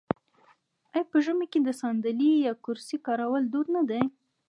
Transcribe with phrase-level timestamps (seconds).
[0.93, 4.01] آیا په ژمي کې د ساندلۍ یا کرسۍ کارول دود نه دی؟